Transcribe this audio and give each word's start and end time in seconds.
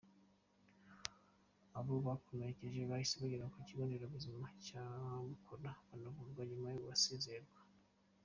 Abo 1.77 1.93
yakomerekeje 2.05 2.79
bahise 2.89 3.15
bajyanwa 3.21 3.51
ku 3.53 3.59
Kigo 3.67 3.83
Nderabuzima 3.87 4.47
cya 4.65 4.83
Bukora, 5.27 5.71
baravurwa 5.89 6.41
nyuma 6.49 6.69
barasezererwa. 6.85 7.57